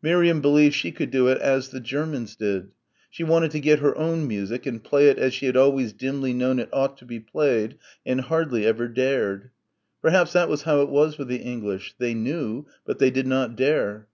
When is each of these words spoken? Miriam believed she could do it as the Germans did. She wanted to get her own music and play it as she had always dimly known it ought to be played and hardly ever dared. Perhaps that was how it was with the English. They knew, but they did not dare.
Miriam 0.00 0.40
believed 0.40 0.76
she 0.76 0.92
could 0.92 1.10
do 1.10 1.26
it 1.26 1.38
as 1.38 1.70
the 1.70 1.80
Germans 1.80 2.36
did. 2.36 2.70
She 3.10 3.24
wanted 3.24 3.50
to 3.50 3.58
get 3.58 3.80
her 3.80 3.98
own 3.98 4.28
music 4.28 4.64
and 4.64 4.80
play 4.80 5.08
it 5.08 5.18
as 5.18 5.34
she 5.34 5.46
had 5.46 5.56
always 5.56 5.92
dimly 5.92 6.32
known 6.32 6.60
it 6.60 6.68
ought 6.72 6.96
to 6.98 7.04
be 7.04 7.18
played 7.18 7.78
and 8.06 8.20
hardly 8.20 8.64
ever 8.64 8.86
dared. 8.86 9.50
Perhaps 10.00 10.34
that 10.34 10.48
was 10.48 10.62
how 10.62 10.82
it 10.82 10.88
was 10.88 11.18
with 11.18 11.26
the 11.26 11.42
English. 11.42 11.96
They 11.98 12.14
knew, 12.14 12.64
but 12.86 13.00
they 13.00 13.10
did 13.10 13.26
not 13.26 13.56
dare. 13.56 14.06